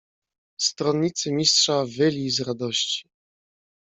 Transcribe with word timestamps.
"Stronnicy 0.57 1.31
Mistrza 1.33 1.85
wyli 1.85 2.29
z 2.29 2.39
radości." 2.39 3.09